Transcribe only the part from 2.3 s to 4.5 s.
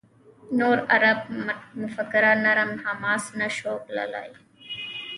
«نرم حماس» نه شو بللای.